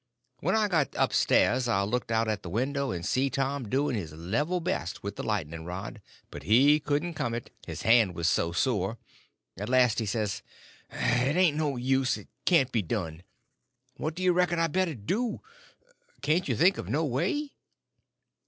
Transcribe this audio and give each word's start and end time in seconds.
When 0.39 0.55
I 0.55 0.67
got 0.67 0.95
up 0.95 1.13
stairs 1.13 1.67
I 1.67 1.83
looked 1.83 2.09
out 2.11 2.27
at 2.27 2.41
the 2.41 2.49
window 2.49 2.89
and 2.89 3.05
see 3.05 3.29
Tom 3.29 3.69
doing 3.69 3.95
his 3.95 4.11
level 4.13 4.59
best 4.59 5.03
with 5.03 5.15
the 5.15 5.21
lightning 5.21 5.63
rod, 5.63 6.01
but 6.31 6.41
he 6.41 6.79
couldn't 6.79 7.13
come 7.13 7.35
it, 7.35 7.51
his 7.67 7.83
hands 7.83 8.15
was 8.15 8.27
so 8.27 8.51
sore. 8.51 8.97
At 9.59 9.69
last 9.69 9.99
he 9.99 10.07
says: 10.07 10.41
"It 10.89 11.35
ain't 11.35 11.55
no 11.55 11.75
use, 11.77 12.17
it 12.17 12.29
can't 12.45 12.71
be 12.71 12.81
done. 12.81 13.21
What 13.97 14.17
you 14.17 14.33
reckon 14.33 14.57
I 14.57 14.65
better 14.65 14.95
do? 14.95 15.41
Can't 16.23 16.47
you 16.47 16.55
think 16.55 16.79
of 16.79 16.89
no 16.89 17.05
way?" 17.05 17.51